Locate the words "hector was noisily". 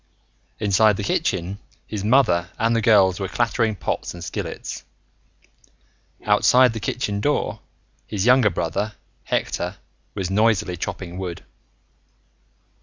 9.25-10.75